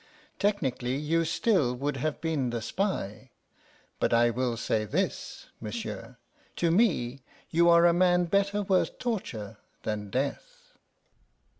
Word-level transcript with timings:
Technically, 0.39 0.95
you 0.95 1.23
still 1.23 1.75
would 1.75 1.97
have 1.97 2.19
been 2.21 2.49
the 2.49 2.59
spy. 2.59 3.29
But 3.99 4.15
I 4.15 4.31
will 4.31 4.57
say 4.57 4.83
this, 4.83 5.45
monsieur, 5.59 6.17
to 6.55 6.71
me 6.71 7.21
you 7.51 7.69
are 7.69 7.85
a 7.85 7.93
man 7.93 8.25
better 8.25 8.63
worth 8.63 8.97
torture 8.97 9.57
than 9.83 10.09
death." 10.09 10.73